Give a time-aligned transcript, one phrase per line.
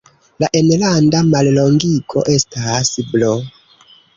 [0.43, 3.29] La enlanda mallongigo estas Br.